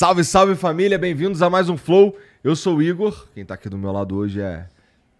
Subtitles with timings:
[0.00, 2.16] Salve, salve família, bem-vindos a mais um Flow.
[2.42, 4.64] Eu sou o Igor, quem tá aqui do meu lado hoje é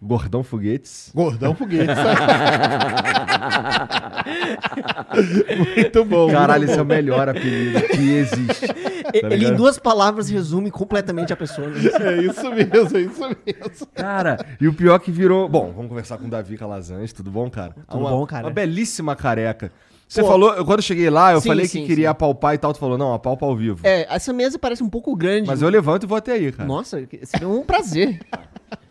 [0.01, 1.11] Gordão Foguetes.
[1.13, 1.95] Gordão Foguetes.
[5.77, 6.31] muito bom.
[6.31, 8.67] Caralho, muito esse é o melhor apelido que existe.
[8.67, 11.67] Tá Ele em duas palavras resume completamente a pessoa.
[11.67, 11.77] Né?
[11.77, 13.87] É isso mesmo, é isso mesmo.
[13.93, 15.47] Cara, e o pior que virou.
[15.47, 17.75] Bom, vamos conversar com o Davi Calazans, tudo bom, cara?
[17.87, 18.47] Tudo uma, bom, cara.
[18.47, 19.71] Uma belíssima careca.
[20.11, 22.11] Você Pô, falou, quando eu cheguei lá, eu sim, falei que sim, queria sim.
[22.11, 23.79] apalpar e tal, tu falou, não, apalpa ao vivo.
[23.87, 25.47] É, essa mesa parece um pouco grande.
[25.47, 26.67] Mas eu levanto e vou até aí, cara.
[26.67, 28.19] Nossa, seria um prazer.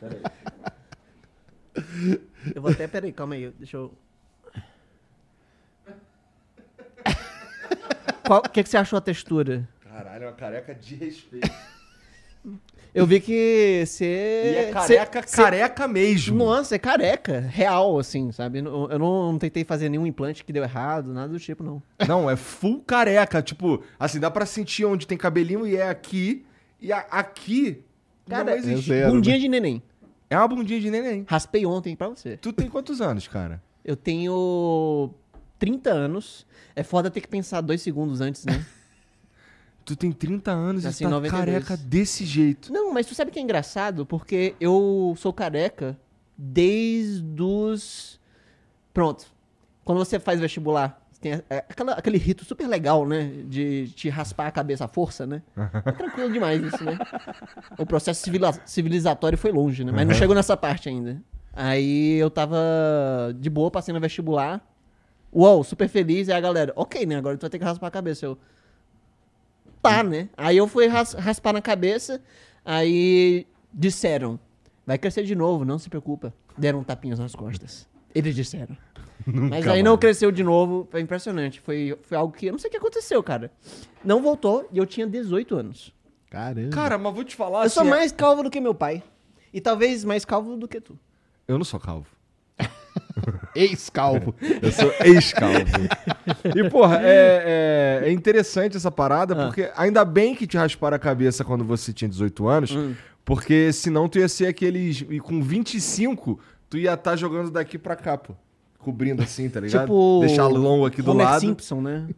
[0.00, 0.22] Peraí.
[2.56, 3.92] Eu vou até, peraí, calma aí, deixa eu...
[8.30, 9.69] O que, que você achou a textura?
[9.80, 11.50] Caralho, é uma careca de respeito.
[12.94, 14.04] Eu vi que você.
[14.04, 15.88] E é careca, cê, careca cê...
[15.88, 16.38] mesmo.
[16.38, 17.40] Nossa, é careca.
[17.40, 18.58] Real, assim, sabe?
[18.58, 21.82] Eu não, não, tentei fazer nenhum implante que deu errado, nada do tipo, não.
[22.06, 23.40] Não, é full careca.
[23.40, 26.44] Tipo, assim, dá pra sentir onde tem cabelinho e é aqui.
[26.80, 27.82] E a, aqui.
[28.28, 28.92] Cara, não existe.
[28.92, 29.82] É bundinha de neném.
[30.28, 31.24] É uma bundinha de neném.
[31.28, 32.36] Raspei ontem pra você.
[32.36, 33.62] Tu tem quantos anos, cara?
[33.84, 35.10] Eu tenho
[35.58, 36.46] 30 anos.
[36.74, 38.64] É foda ter que pensar dois segundos antes, né?
[39.90, 41.52] Tu tem 30 anos Nasci e tá 92.
[41.52, 42.72] careca desse jeito.
[42.72, 44.06] Não, mas tu sabe que é engraçado?
[44.06, 45.98] Porque eu sou careca
[46.38, 48.20] desde os...
[48.94, 49.26] Pronto.
[49.84, 53.32] Quando você faz vestibular, tem aquela, aquele rito super legal, né?
[53.46, 55.42] De te raspar a cabeça à força, né?
[55.84, 56.96] É tranquilo demais isso, né?
[57.76, 58.24] O processo
[58.64, 59.90] civilizatório foi longe, né?
[59.90, 61.20] Mas não chegou nessa parte ainda.
[61.52, 62.56] Aí eu tava
[63.36, 64.64] de boa, passei no vestibular.
[65.32, 66.28] Uou, super feliz.
[66.28, 67.16] E a galera, ok, né?
[67.16, 68.24] Agora tu vai ter que raspar a cabeça.
[68.24, 68.38] Eu,
[69.82, 70.28] tá, né?
[70.36, 72.20] Aí eu fui ras raspar na cabeça,
[72.64, 74.38] aí disseram,
[74.86, 76.32] vai crescer de novo, não se preocupa.
[76.56, 77.88] Deram um tapinhas nas costas.
[78.14, 78.76] Eles disseram.
[79.26, 79.84] Nunca Mas aí mais.
[79.84, 81.60] não cresceu de novo, foi impressionante.
[81.60, 83.50] Foi, foi algo que eu não sei o que aconteceu, cara.
[84.04, 85.94] Não voltou e eu tinha 18 anos.
[86.30, 86.70] Caramba.
[86.70, 87.60] Cara, mas vou te falar.
[87.60, 89.02] Eu assim, sou é mais calvo do que meu pai.
[89.52, 90.98] E talvez mais calvo do que tu.
[91.47, 92.06] Eu não sou calvo.
[93.54, 94.34] Ex-calvo.
[94.62, 95.64] Eu sou ex-calvo.
[96.54, 99.46] E, porra, é, é, é, interessante essa parada, ah.
[99.46, 102.94] porque ainda bem que te rasparam a cabeça quando você tinha 18 anos, hum.
[103.24, 105.04] porque senão tu ia ser aqueles.
[105.08, 106.38] E com 25,
[106.68, 108.34] tu ia estar tá jogando daqui pra cá, pô.
[108.78, 109.82] Cobrindo assim, tá ligado?
[109.82, 110.20] Tipo.
[110.20, 111.40] Deixar longo aqui do Homer lado.
[111.40, 112.08] Simpson, né?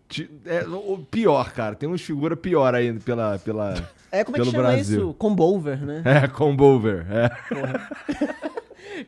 [0.47, 1.75] É, o pior, cara.
[1.75, 3.37] Tem umas figuras pior aí pela.
[3.41, 3.75] pela
[4.13, 4.99] é, como é que chama Brasil.
[4.99, 5.15] isso?
[5.15, 6.03] Combover, né?
[6.05, 7.05] É, combover.
[7.11, 7.29] É.
[7.53, 7.91] Porra.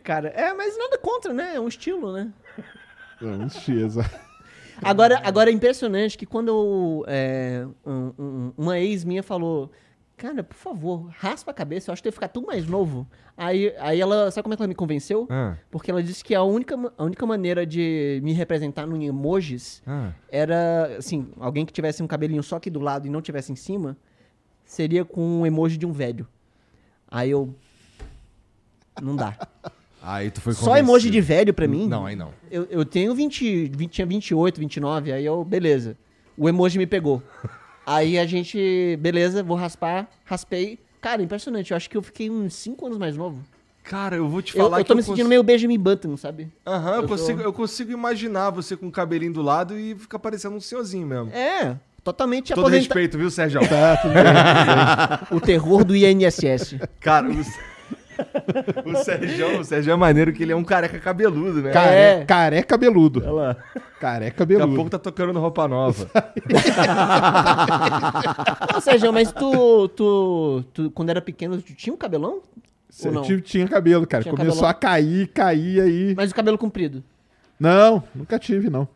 [0.03, 1.57] Cara, é, mas nada contra, né?
[1.57, 2.33] É um estilo, né?
[3.21, 4.05] É um estilo.
[4.83, 9.71] Agora, agora é impressionante que quando eu, é, um, um, uma ex minha falou,
[10.17, 13.07] cara, por favor, raspa a cabeça, eu acho que deve ficar tudo mais novo.
[13.37, 15.27] Aí, aí ela, sabe como é que ela me convenceu?
[15.31, 15.57] Ah.
[15.71, 20.13] Porque ela disse que a única, a única maneira de me representar no emojis ah.
[20.29, 23.57] era, assim, alguém que tivesse um cabelinho só aqui do lado e não tivesse em
[23.57, 23.97] cima,
[24.65, 26.27] seria com um emoji de um velho.
[27.09, 27.55] Aí eu,
[29.03, 29.37] não dá.
[30.03, 31.87] Aí tu foi Só emoji de velho pra mim?
[31.89, 32.31] Não, aí não.
[32.51, 35.97] Eu, eu tenho 20, 20, tinha 28, 29, aí eu, beleza.
[36.37, 37.23] O emoji me pegou.
[37.87, 40.79] aí a gente, beleza, vou raspar, raspei.
[41.01, 43.43] Cara, impressionante, eu acho que eu fiquei uns 5 anos mais novo.
[43.83, 45.79] Cara, eu vou te Eu, falar eu que tô me eu sentindo cons- meio Benjamin
[45.79, 46.51] Button, sabe?
[46.67, 49.95] Aham, eu, eu consigo, tô- eu consigo imaginar você com o cabelinho do lado e
[49.95, 51.31] ficar parecendo um senhorzinho mesmo.
[51.33, 52.79] É, totalmente Todo aposenta...
[52.83, 53.61] respeito, viu, Sérgio?
[53.69, 55.37] Tá, tudo bem.
[55.37, 56.77] O terror do INSS.
[57.01, 57.35] Cara, o,
[58.85, 61.71] o Sérgio, o Sérgio é maneiro que ele é um careca cabeludo, né?
[61.71, 62.25] Care- É.
[62.25, 63.21] Careca cabeludo.
[63.23, 63.57] Olha lá.
[64.01, 64.75] Careca Daqui a cabeludo.
[64.77, 66.11] pouco tá tocando no roupa nova.
[68.77, 72.41] Ô, Sérgio, mas tu, tu, tu, quando era pequeno, tu tinha um cabelão?
[73.05, 73.23] Ou não?
[73.23, 74.23] tive- tinha cabelo, cara.
[74.23, 74.71] Tinha Começou cabelão.
[74.71, 76.15] a cair, cair aí.
[76.17, 77.03] Mas o cabelo comprido.
[77.59, 78.87] Não, nunca tive, não.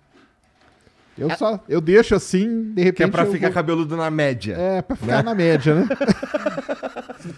[1.18, 1.58] Eu só.
[1.68, 2.96] Eu deixo assim, de repente.
[2.96, 4.54] Que é pra ficar vou- cabeludo na média.
[4.56, 5.88] É, pra ficar na média, né?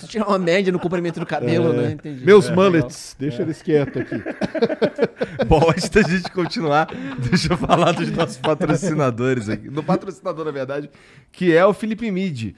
[0.00, 1.92] Tu tinha uma média no comprimento do cabelo, né?
[1.92, 2.24] Entendi.
[2.24, 4.22] Meus É, mullets, deixa eles quietos aqui.
[5.48, 6.88] Bom, antes da gente continuar,
[7.28, 9.68] deixa eu falar dos nossos patrocinadores aqui.
[9.70, 10.90] Do patrocinador, na verdade,
[11.32, 12.54] que é o Felipe Midi.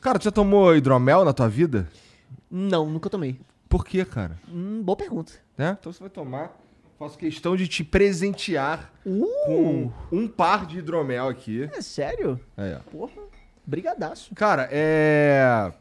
[0.00, 1.88] Cara, tu já tomou hidromel na tua vida?
[2.50, 3.38] Não, nunca tomei.
[3.68, 4.36] Por quê, cara?
[4.52, 5.32] Hum, boa pergunta.
[5.58, 5.76] Né?
[5.80, 6.50] Então você vai tomar.
[6.98, 11.68] Faço questão de te presentear Uh, com um par de hidromel aqui.
[11.72, 12.40] é sério?
[12.56, 12.90] Ó.
[12.90, 13.22] Porra,
[13.64, 14.34] brigadaço.
[14.34, 15.72] Cara, é.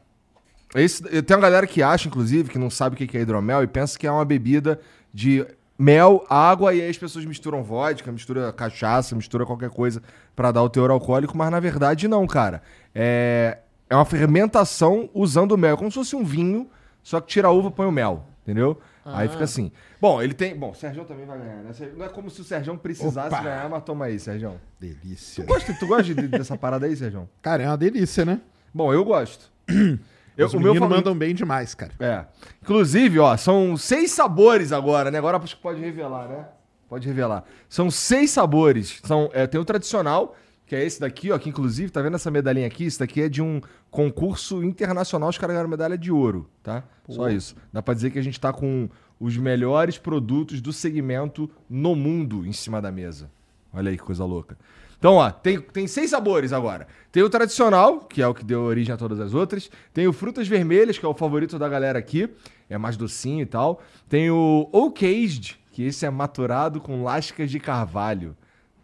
[0.75, 3.67] Esse, tem uma galera que acha, inclusive, que não sabe o que é hidromel e
[3.67, 4.79] pensa que é uma bebida
[5.13, 5.45] de
[5.77, 10.01] mel, água e aí as pessoas misturam vodka, mistura cachaça, mistura qualquer coisa
[10.35, 12.61] pra dar o teor alcoólico, mas na verdade não, cara.
[12.93, 13.59] É,
[13.89, 16.69] é uma fermentação usando mel, é como se fosse um vinho,
[17.01, 18.79] só que tira a uva, põe o mel, entendeu?
[19.05, 19.29] Aí Ah.
[19.29, 19.71] fica assim.
[20.01, 20.55] Bom, ele tem.
[20.57, 21.71] Bom, o Sérgio também vai ganhar, né?
[21.95, 23.43] Não é como se o Sérgio precisasse Opa.
[23.43, 24.59] ganhar, mas toma aí, Sérgio.
[24.79, 25.43] Delícia.
[25.43, 27.29] Tu gosta, tu gosta de- dessa parada aí, Sérgio?
[27.41, 28.41] Cara, é uma delícia, né?
[28.73, 29.51] Bom, eu gosto.
[30.37, 31.93] Eu, Os o meu meninos favorito- mandam bem demais, cara.
[31.97, 32.25] É.
[32.61, 35.17] Inclusive, ó, são seis sabores agora, né?
[35.17, 36.45] Agora acho que pode revelar, né?
[36.89, 37.45] Pode revelar.
[37.69, 38.99] São seis sabores.
[39.05, 40.35] São, é, tem o tradicional,
[40.65, 42.85] que é esse daqui, ó, que inclusive, tá vendo essa medalhinha aqui?
[42.85, 46.83] Isso daqui é de um concurso internacional, os caras ganharam medalha de ouro, tá?
[47.07, 47.55] Só isso.
[47.71, 48.89] Dá pra dizer que a gente tá com
[49.19, 53.29] os melhores produtos do segmento no mundo em cima da mesa.
[53.71, 54.57] Olha aí que coisa louca.
[54.97, 56.87] Então, ó, tem, tem seis sabores agora.
[57.11, 59.69] Tem o tradicional, que é o que deu origem a todas as outras.
[59.93, 62.29] Tem o frutas vermelhas, que é o favorito da galera aqui.
[62.69, 63.81] É mais docinho e tal.
[64.09, 68.35] Tem o Oak Aged, que esse é maturado com lascas de carvalho.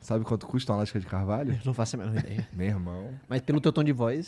[0.02, 1.58] Sabe quanto custa uma lasca de carvalho?
[1.64, 2.48] Não faço a menor ideia.
[2.52, 4.28] Meu irmão, Mas pelo teu tom de voz.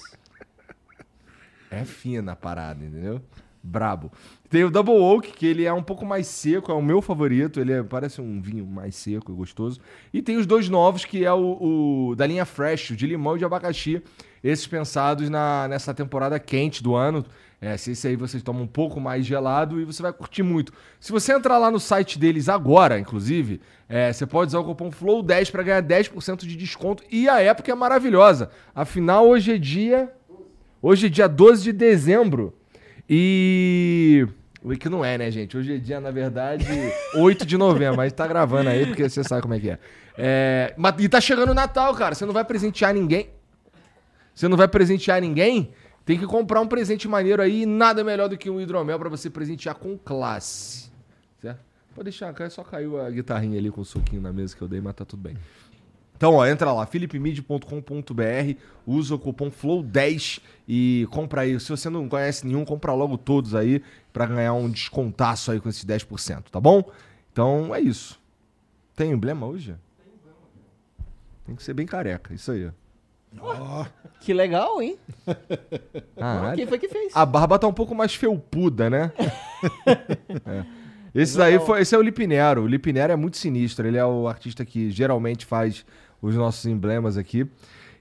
[1.71, 3.21] é fina a parada, entendeu?
[3.65, 4.11] Brabo.
[4.49, 7.59] Tem o Double Oak, que ele é um pouco mais seco, é o meu favorito.
[7.61, 9.79] Ele é- parece um vinho mais seco e gostoso.
[10.13, 13.35] E tem os dois novos, que é o, o da linha Fresh, o de limão
[13.35, 14.03] e de abacaxi.
[14.43, 17.25] Esses pensados na, nessa temporada quente do ano.
[17.63, 20.73] É, se esse aí vocês tomam um pouco mais gelado e você vai curtir muito.
[20.99, 24.91] Se você entrar lá no site deles agora, inclusive, é, você pode usar o cupom
[24.91, 27.03] FLOW10 para ganhar 10% de desconto.
[27.09, 28.49] E a época é maravilhosa.
[28.75, 30.11] Afinal, hoje é dia
[30.85, 32.53] Hoje é dia 12 de dezembro.
[33.09, 34.27] E.
[34.61, 35.57] O que não é, né, gente?
[35.57, 36.65] Hoje é dia, na verdade,
[37.15, 37.95] 8 de novembro.
[37.95, 39.79] Mas tá gravando aí, porque você sabe como é que é.
[40.17, 42.13] é e tá chegando o Natal, cara.
[42.13, 43.29] Você não vai presentear ninguém.
[44.35, 45.71] Você não vai presentear ninguém?
[46.05, 47.65] Tem que comprar um presente maneiro aí.
[47.65, 50.91] Nada melhor do que um hidromel pra você presentear com classe.
[51.41, 51.59] Certo?
[51.95, 52.33] Pode deixar.
[52.49, 55.05] Só caiu a guitarrinha ali com o soquinho na mesa que eu dei, mas tá
[55.05, 55.37] tudo bem.
[56.15, 61.59] Então, ó, entra lá, philipmid.com.br, usa o cupom FLOW10 e compra aí.
[61.59, 63.83] Se você não conhece nenhum, compra logo todos aí
[64.13, 66.89] pra ganhar um descontaço aí com esses 10%, tá bom?
[67.31, 68.21] Então, é isso.
[68.95, 69.75] Tem emblema hoje?
[71.45, 72.71] Tem que ser bem careca, isso aí.
[74.19, 74.97] Que legal, hein?
[76.17, 76.55] Caralho.
[76.55, 77.15] Quem foi que fez?
[77.15, 79.11] A barba tá um pouco mais felpuda, né?
[80.45, 80.65] É.
[81.15, 82.63] Esse daí foi, esse é o Lipinero.
[82.63, 83.87] O Lipinero é muito sinistro.
[83.87, 85.85] Ele é o artista que geralmente faz
[86.21, 87.45] os nossos emblemas aqui.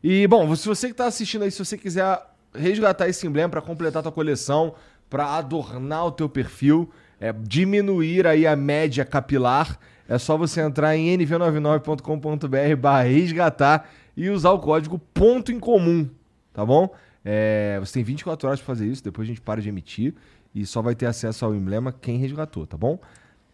[0.03, 2.19] E, bom, se você que tá assistindo aí, se você quiser
[2.55, 4.75] resgatar esse emblema para completar a tua coleção,
[5.11, 10.97] para adornar o teu perfil, é, diminuir aí a média capilar, é só você entrar
[10.97, 16.09] em nv99.com.br barra resgatar e usar o código ponto em comum,
[16.52, 16.95] tá bom?
[17.25, 20.14] É, você tem 24 horas para fazer isso, depois a gente para de emitir
[20.54, 22.99] e só vai ter acesso ao emblema quem resgatou, tá bom?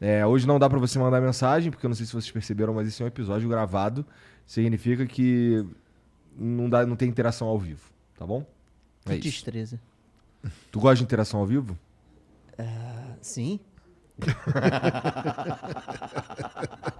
[0.01, 2.73] É, hoje não dá para você mandar mensagem, porque eu não sei se vocês perceberam,
[2.73, 4.07] mas esse é um episódio gravado.
[4.47, 5.65] Significa que
[6.37, 8.47] não, dá, não tem interação ao vivo, tá bom?
[9.07, 9.81] É Que destreza.
[10.71, 11.77] Tu gosta de interação ao vivo?
[12.57, 13.59] Ah, sim.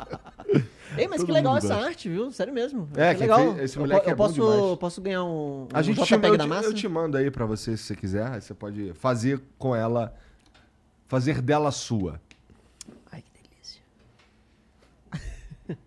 [0.99, 1.87] Ei, mas Todo que legal essa gosta.
[1.89, 2.31] arte, viu?
[2.33, 2.89] Sério mesmo.
[2.97, 3.55] É, que quem legal.
[3.55, 4.79] fez- esse Eu moleque po- eu é bom posso, demais.
[4.79, 6.69] posso ganhar um, A um gente te, JPEG eu, da massa?
[6.69, 8.27] eu te mando aí pra você se você quiser.
[8.31, 10.15] Aí você pode fazer com ela.
[11.07, 12.21] Fazer dela sua.
[13.11, 13.81] Ai, que delícia.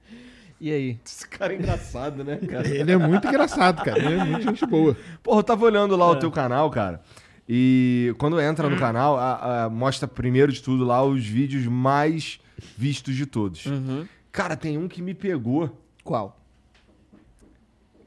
[0.59, 0.99] e aí?
[1.05, 2.67] Esse cara é engraçado, né, cara?
[2.67, 3.99] Ele é muito engraçado, cara.
[3.99, 4.95] Ele é muito gente boa.
[5.23, 7.01] Porra, eu tava olhando lá o teu canal, cara.
[7.49, 12.39] E quando entra no canal, a- a- mostra primeiro de tudo lá os vídeos mais
[12.77, 13.65] vistos de todos.
[13.65, 14.07] Uhum.
[14.31, 15.69] Cara, tem um que me pegou,
[16.03, 16.37] Qual?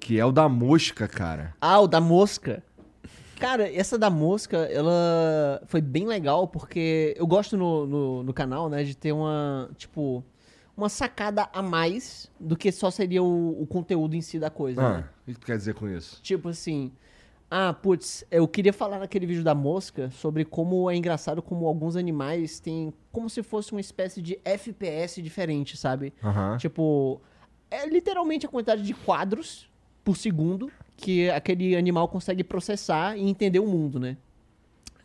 [0.00, 1.54] que é o da mosca, cara.
[1.59, 2.62] Ah, o da mosca.
[3.40, 8.69] Cara, essa da mosca, ela foi bem legal, porque eu gosto no, no, no canal,
[8.69, 10.23] né, de ter uma, tipo,
[10.76, 14.83] uma sacada a mais do que só seria o, o conteúdo em si da coisa,
[14.83, 15.04] Ah, né?
[15.26, 16.21] o que tu quer dizer com isso?
[16.23, 16.93] Tipo assim,
[17.56, 21.94] ah, putz, eu queria falar naquele vídeo da mosca sobre como é engraçado como alguns
[21.94, 26.12] animais têm como se fosse uma espécie de FPS diferente, sabe?
[26.20, 26.56] Aham.
[26.56, 27.20] Tipo,
[27.70, 29.70] é literalmente a quantidade de quadros
[30.02, 34.16] por segundo que aquele animal consegue processar e entender o mundo, né?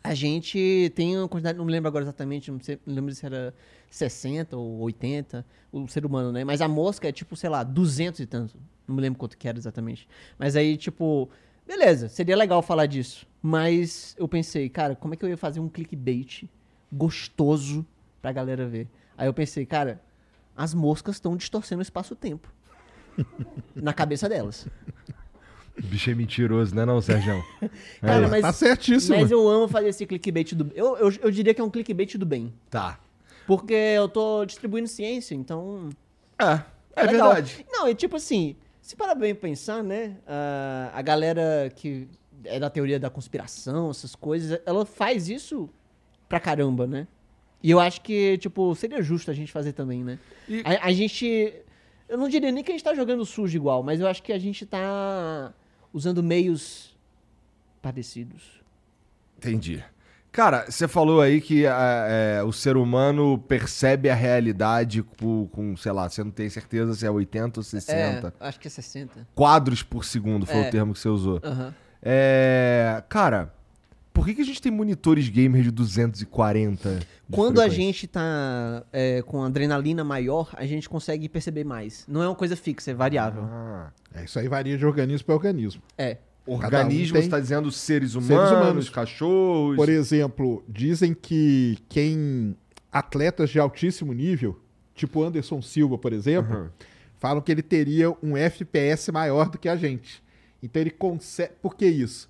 [0.02, 3.24] A gente tem uma quantidade, não me lembro agora exatamente, não, sei, não lembro se
[3.24, 3.54] era
[3.88, 6.42] 60 ou 80, o ser humano, né?
[6.42, 8.58] Mas a mosca é tipo, sei lá, 200 e tanto.
[8.88, 10.08] Não me lembro quanto que era exatamente.
[10.36, 11.30] Mas aí, tipo,
[11.70, 13.26] beleza, seria legal falar disso.
[13.40, 16.48] Mas eu pensei, cara, como é que eu ia fazer um clickbait
[16.92, 17.86] gostoso
[18.20, 18.88] pra galera ver?
[19.16, 20.02] Aí eu pensei, cara,
[20.56, 22.52] as moscas estão distorcendo o espaço-tempo.
[23.74, 24.66] na cabeça delas.
[25.78, 27.42] O bicho é mentiroso, né não, Sérgio?
[28.00, 29.18] Cara, Aí, mas, tá certíssimo.
[29.18, 30.70] mas eu amo fazer esse clickbait do...
[30.74, 32.52] Eu, eu, eu diria que é um clickbait do bem.
[32.68, 32.98] Tá.
[33.46, 35.88] Porque eu tô distribuindo ciência, então...
[36.38, 36.60] É,
[36.96, 37.28] é, legal.
[37.28, 37.64] verdade.
[37.70, 38.56] Não, e tipo assim,
[38.90, 40.16] se parar bem pensar, né?
[40.26, 42.08] a- a galera que
[42.44, 45.68] é da teoria da conspiração, essas coisas, ela faz isso
[46.28, 47.06] pra caramba, né?
[47.62, 50.18] E eu acho que, tipo, seria justo a gente fazer também, né?
[50.48, 51.52] E- A, a gente.
[52.08, 54.32] Eu não diria nem que a gente tá jogando sujo igual, mas eu acho que
[54.32, 55.52] a gente tá
[55.92, 56.96] usando meios
[57.80, 58.60] parecidos.
[59.38, 59.84] Entendi.
[60.32, 65.76] Cara, você falou aí que ah, é, o ser humano percebe a realidade com, com,
[65.76, 68.70] sei lá, você não tem certeza se é 80 ou 60 É, acho que é
[68.70, 69.26] 60.
[69.34, 70.68] quadros por segundo, foi É.
[70.68, 71.40] o termo que você usou.
[71.42, 71.74] Aham.
[72.02, 73.52] É, cara,
[74.12, 76.94] por que, que a gente tem monitores gamer de 240?
[76.96, 77.70] de Quando a frequência?
[77.92, 82.04] gente tá é, com adrenalina maior, a gente consegue perceber mais.
[82.08, 83.42] Não é uma coisa fixa, é variável.
[83.50, 85.82] Ah, É, isso aí varia de organismo para organismo.
[85.98, 86.18] É.
[86.54, 88.90] organismo, tem você tá dizendo seres humanos, humanos.
[88.90, 89.76] cachorros.
[89.76, 92.56] Por exemplo, dizem que quem
[92.90, 94.58] atletas de altíssimo nível,
[94.94, 96.68] tipo Anderson Silva, por exemplo, Uhum.
[97.18, 100.22] falam que ele teria um FPS maior do que a gente.
[100.62, 101.52] Então ele consegue.
[101.62, 102.28] Por que isso?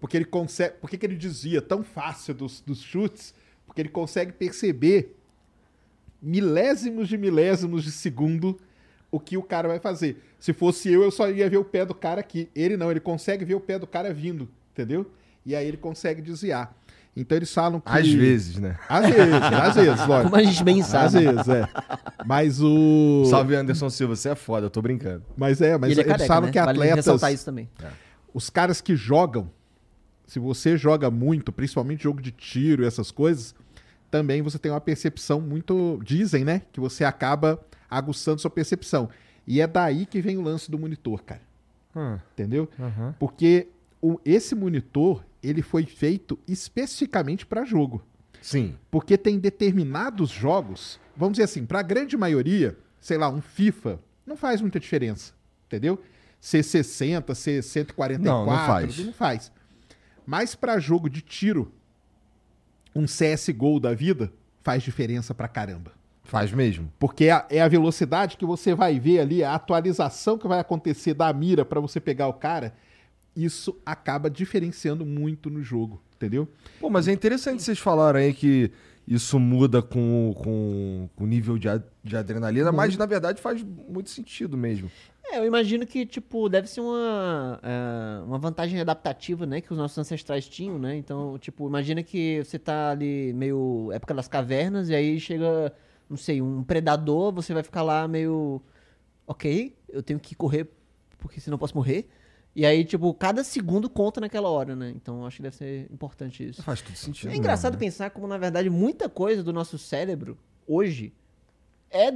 [0.00, 0.74] Porque ele consegue.
[0.80, 3.34] Por que, que ele dizia tão fácil dos, dos chutes?
[3.66, 5.14] Porque ele consegue perceber
[6.20, 8.58] milésimos de milésimos de segundo
[9.10, 10.22] o que o cara vai fazer.
[10.38, 12.48] Se fosse eu, eu só ia ver o pé do cara aqui.
[12.54, 15.10] Ele não, ele consegue ver o pé do cara vindo, entendeu?
[15.44, 16.76] E aí ele consegue desviar.
[17.16, 17.90] Então eles falam que.
[17.90, 18.76] Às vezes, né?
[18.88, 20.30] Às vezes, às vezes, lógico.
[20.30, 21.18] Como a gente bem Às sabe.
[21.18, 21.68] vezes, é.
[22.24, 23.24] Mas o.
[23.28, 25.24] Salve Anderson Silva, você é foda, eu tô brincando.
[25.36, 26.52] Mas é, mas ele é eles careca, falam né?
[26.52, 26.96] que Vale atletas.
[26.96, 27.68] ressaltar isso também.
[28.32, 29.50] Os caras que jogam,
[30.26, 33.52] se você joga muito, principalmente jogo de tiro e essas coisas,
[34.10, 35.98] também você tem uma percepção muito.
[36.04, 36.62] Dizem, né?
[36.72, 37.58] Que você acaba
[37.90, 39.08] aguçando sua percepção.
[39.46, 41.40] E é daí que vem o lance do monitor, cara.
[41.94, 42.68] Ah, Entendeu?
[42.78, 43.14] aham.
[43.18, 43.68] Porque
[44.00, 48.04] o- esse monitor, ele foi feito especificamente para jogo.
[48.42, 48.76] Sim.
[48.90, 53.98] Porque tem determinados jogos, vamos dizer assim, para a grande maioria, sei lá, um FIFA,
[54.26, 55.32] não faz muita diferença,
[55.66, 56.00] entendeu?
[56.40, 58.98] Ser 60, ser 144, Não, não faz.
[58.98, 59.50] não faz.
[60.24, 61.72] Mas para jogo de tiro,
[62.94, 65.92] um CSGO da vida faz diferença pra caramba.
[66.28, 66.92] Faz mesmo.
[66.98, 70.60] Porque é a, é a velocidade que você vai ver ali, a atualização que vai
[70.60, 72.74] acontecer da mira pra você pegar o cara,
[73.34, 76.46] isso acaba diferenciando muito no jogo, entendeu?
[76.78, 78.70] Pô, mas é interessante vocês falaram aí que
[79.06, 83.40] isso muda com, o- com, com o nível de, a- de adrenalina, mas na verdade
[83.40, 84.90] faz muito sentido mesmo.
[85.30, 89.60] É, eu imagino que, tipo, deve ser uma, é, uma vantagem adaptativa, né?
[89.62, 90.96] Que os nossos ancestrais tinham, né?
[90.96, 95.70] Então, tipo, imagina que você tá ali meio época das cavernas e aí chega,
[96.08, 98.62] não sei, um predador, você vai ficar lá meio...
[99.26, 100.70] Ok, eu tenho que correr
[101.18, 102.08] porque senão eu posso morrer.
[102.54, 104.92] E aí, tipo, cada segundo conta naquela hora, né?
[104.96, 106.62] Então, acho que deve ser importante isso.
[106.62, 107.30] Faz tudo sentido.
[107.30, 107.78] É engraçado né?
[107.78, 111.12] pensar como, na verdade, muita coisa do nosso cérebro hoje
[111.90, 112.12] é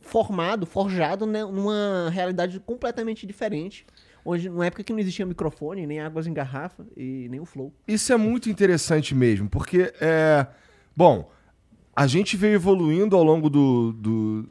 [0.00, 3.84] formado, forjado né, numa realidade completamente diferente.
[4.24, 7.72] Onde, numa época que não existia microfone, nem águas em garrafa e nem o flow.
[7.86, 10.46] Isso é muito interessante mesmo, porque é.
[10.96, 11.30] Bom,
[11.96, 13.92] a gente veio evoluindo ao longo do.
[13.92, 14.48] do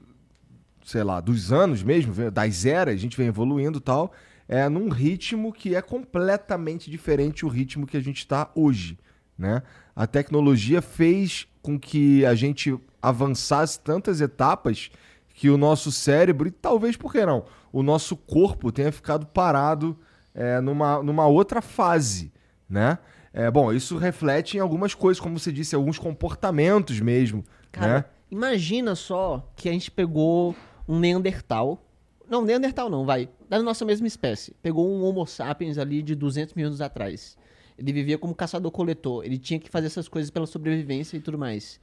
[0.83, 4.11] sei lá, dos anos mesmo, das eras, a gente vem evoluindo tal,
[4.47, 8.97] é, num ritmo que é completamente diferente o ritmo que a gente está hoje.
[9.37, 9.63] Né?
[9.95, 14.91] A tecnologia fez com que a gente avançasse tantas etapas
[15.33, 19.97] que o nosso cérebro, e talvez por que não, o nosso corpo tenha ficado parado
[20.33, 22.31] é, numa, numa outra fase,
[22.69, 22.99] né?
[23.37, 28.05] É, bom, isso reflete em algumas coisas, como você disse, alguns comportamentos mesmo, Cara, né?
[28.31, 30.55] imagina só que a gente pegou
[30.87, 31.83] um Neandertal.
[32.29, 33.27] Não, Neandertal não, vai.
[33.49, 34.55] Da nossa mesma espécie.
[34.63, 37.37] Pegou um Homo sapiens ali de 200 mil anos atrás.
[37.77, 39.25] Ele vivia como caçador-coletor.
[39.25, 41.77] Ele tinha que fazer essas coisas pela sobrevivência e tudo mais.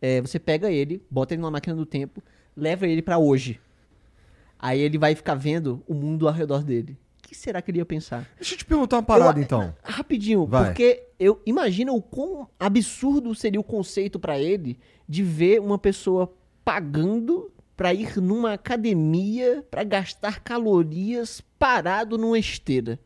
[0.00, 2.22] É, você pega ele, bota ele numa máquina do tempo,
[2.56, 3.60] leva ele pra hoje.
[4.58, 6.96] Aí ele vai ficar vendo o mundo ao redor dele.
[7.22, 8.26] O que será que ele ia pensar?
[8.36, 9.74] Deixa eu te perguntar uma parada, Eu- então.
[9.84, 10.66] Rapidinho, Vai.
[10.66, 16.32] porque eu imagino o quão absurdo seria o conceito pra ele de ver uma pessoa
[16.64, 22.98] pagando pra ir numa academia pra gastar calorias parado numa esteira.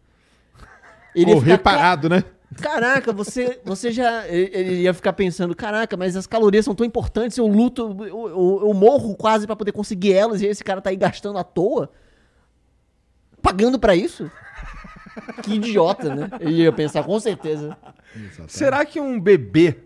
[1.15, 2.25] Ele Correr ficar, "Ca- parado, né?
[2.61, 4.27] Caraca, você, você já.
[4.29, 8.61] Ele ia ficar pensando: caraca, mas as calorias são tão importantes, eu luto, eu, eu-
[8.69, 11.91] eu morro quase pra poder conseguir elas e esse cara tá aí gastando à toa?
[13.43, 14.31] Pagando pra isso?
[15.43, 16.31] Que idiota, né?
[16.41, 17.77] Ele ia pensar, com certeza.
[18.49, 19.77] Será que um bebê.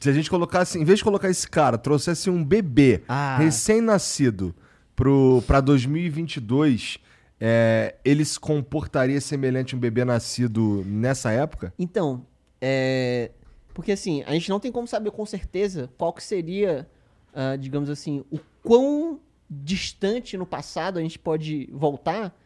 [0.00, 3.38] Se a gente colocasse, em vez de colocar esse cara, trouxesse um bebê Ah.
[3.38, 4.54] recém-nascido
[4.94, 6.98] pro, pra 2022,
[7.40, 11.72] é, ele se comportaria semelhante a um bebê nascido nessa época?
[11.78, 12.26] Então,
[12.60, 13.30] é.
[13.72, 16.86] Porque assim, a gente não tem como saber com certeza qual que seria,
[17.34, 22.36] ah, digamos assim, o quão distante no passado a gente pode voltar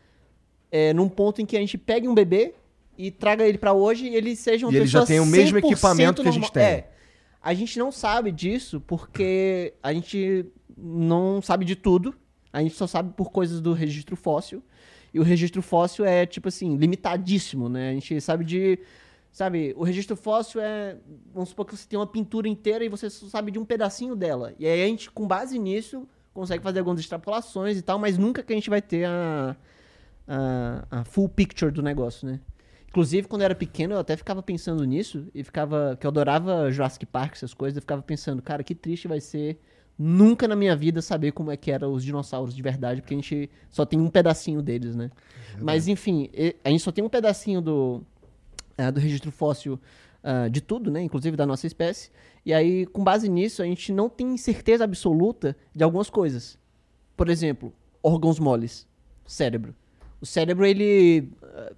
[0.71, 2.55] é, num ponto em que a gente pegue um bebê
[2.97, 5.59] e traga ele pra hoje e ele seja uma E ele já tem o mesmo
[5.59, 6.63] 100% equipamento que a gente tem.
[6.63, 6.91] É.
[7.43, 10.45] A gente não sabe disso porque a gente
[10.77, 12.15] não sabe de tudo.
[12.53, 14.63] A gente só sabe por coisas do registro fóssil.
[15.13, 17.91] E o registro fóssil é, tipo assim, limitadíssimo, né?
[17.91, 18.79] A gente sabe de.
[19.33, 20.97] Sabe, o registro fóssil é.
[21.33, 24.15] Vamos supor que você tem uma pintura inteira e você só sabe de um pedacinho
[24.15, 24.55] dela.
[24.59, 26.07] E aí a gente, com base nisso,
[26.41, 29.57] consegue fazer algumas extrapolações e tal, mas nunca que a gente vai ter a,
[30.27, 32.41] a, a full picture do negócio, né?
[32.89, 35.97] Inclusive, quando eu era pequeno, eu até ficava pensando nisso e ficava.
[36.01, 39.61] Que eu adorava Jurassic Park, essas coisas, eu ficava pensando, cara, que triste vai ser
[39.97, 43.19] nunca na minha vida saber como é que eram os dinossauros de verdade, porque a
[43.19, 45.11] gente só tem um pedacinho deles, né?
[45.61, 46.31] Mas enfim,
[46.65, 48.03] a gente só tem um pedacinho do,
[48.79, 49.79] ah, do registro fóssil
[50.23, 51.03] ah, de tudo, né?
[51.03, 52.11] Inclusive da nossa espécie.
[52.45, 56.59] E aí, com base nisso, a gente não tem certeza absoluta de algumas coisas.
[57.17, 58.87] Por exemplo, órgãos moles,
[59.27, 59.75] cérebro.
[60.21, 61.29] O cérebro, ele.
[61.43, 61.73] ah,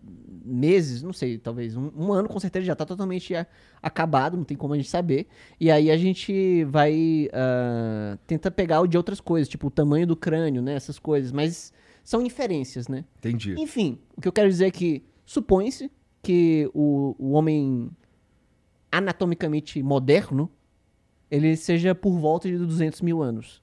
[0.45, 3.47] meses, não sei, talvez um, um ano com certeza já tá totalmente ah,
[3.81, 5.29] acabado, não tem como a gente saber.
[5.61, 7.29] E aí a gente vai.
[7.33, 10.75] ah, tenta pegar o de outras coisas, tipo o tamanho do crânio, né?
[10.75, 11.31] Essas coisas.
[11.31, 13.05] Mas são inferências, né?
[13.19, 13.55] Entendi.
[13.57, 15.91] Enfim, o que eu quero dizer é que supõe-se
[16.23, 17.91] que o, o homem
[18.93, 20.51] anatomicamente moderno
[21.31, 23.63] ele seja por volta de 200 mil anos.